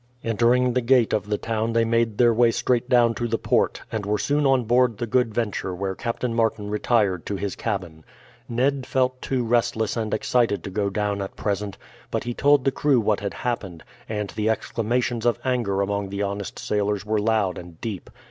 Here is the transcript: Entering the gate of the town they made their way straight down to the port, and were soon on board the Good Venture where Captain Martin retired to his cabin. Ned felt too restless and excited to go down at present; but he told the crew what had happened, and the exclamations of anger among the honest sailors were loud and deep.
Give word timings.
Entering 0.23 0.73
the 0.73 0.81
gate 0.81 1.13
of 1.13 1.27
the 1.27 1.37
town 1.37 1.73
they 1.73 1.85
made 1.85 2.17
their 2.17 2.33
way 2.33 2.49
straight 2.49 2.89
down 2.89 3.13
to 3.13 3.27
the 3.27 3.37
port, 3.37 3.83
and 3.91 4.03
were 4.03 4.17
soon 4.17 4.47
on 4.47 4.63
board 4.63 4.97
the 4.97 5.05
Good 5.05 5.31
Venture 5.31 5.75
where 5.75 5.93
Captain 5.93 6.33
Martin 6.33 6.71
retired 6.71 7.23
to 7.27 7.35
his 7.35 7.55
cabin. 7.55 8.03
Ned 8.49 8.87
felt 8.87 9.21
too 9.21 9.43
restless 9.43 9.95
and 9.95 10.11
excited 10.11 10.63
to 10.63 10.71
go 10.71 10.89
down 10.89 11.21
at 11.21 11.35
present; 11.35 11.77
but 12.09 12.23
he 12.23 12.33
told 12.33 12.65
the 12.65 12.71
crew 12.71 12.99
what 12.99 13.19
had 13.19 13.35
happened, 13.35 13.83
and 14.09 14.31
the 14.31 14.49
exclamations 14.49 15.23
of 15.23 15.37
anger 15.45 15.81
among 15.81 16.09
the 16.09 16.23
honest 16.23 16.57
sailors 16.57 17.05
were 17.05 17.21
loud 17.21 17.59
and 17.59 17.79
deep. 17.79 18.09